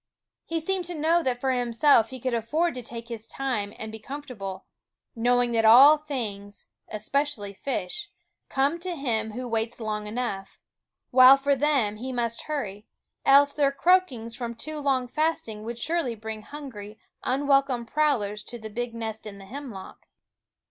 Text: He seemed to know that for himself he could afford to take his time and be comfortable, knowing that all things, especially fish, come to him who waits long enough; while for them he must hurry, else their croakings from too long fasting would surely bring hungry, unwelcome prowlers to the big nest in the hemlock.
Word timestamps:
He 0.45 0.59
seemed 0.59 0.85
to 0.85 0.95
know 0.95 1.21
that 1.21 1.39
for 1.39 1.51
himself 1.51 2.09
he 2.09 2.19
could 2.19 2.33
afford 2.33 2.73
to 2.73 2.81
take 2.81 3.07
his 3.07 3.27
time 3.27 3.71
and 3.77 3.91
be 3.91 3.99
comfortable, 3.99 4.65
knowing 5.15 5.51
that 5.51 5.63
all 5.63 5.95
things, 5.95 6.69
especially 6.89 7.53
fish, 7.53 8.09
come 8.49 8.79
to 8.79 8.95
him 8.95 9.33
who 9.33 9.47
waits 9.47 9.79
long 9.79 10.07
enough; 10.07 10.59
while 11.11 11.37
for 11.37 11.55
them 11.55 11.97
he 11.97 12.11
must 12.11 12.45
hurry, 12.45 12.87
else 13.27 13.53
their 13.53 13.71
croakings 13.71 14.35
from 14.35 14.55
too 14.55 14.79
long 14.79 15.07
fasting 15.07 15.63
would 15.65 15.77
surely 15.77 16.15
bring 16.15 16.41
hungry, 16.41 16.97
unwelcome 17.23 17.85
prowlers 17.85 18.43
to 18.45 18.57
the 18.57 18.71
big 18.71 18.95
nest 18.95 19.27
in 19.27 19.37
the 19.37 19.45
hemlock. 19.45 20.07